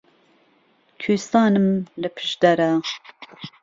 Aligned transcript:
کوێستانم 1.01 1.67
لە 2.01 2.09
پشدەرە 2.15 2.71